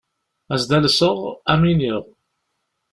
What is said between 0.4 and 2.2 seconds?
Ad s-d-alseɣ, ad am-iniɣ.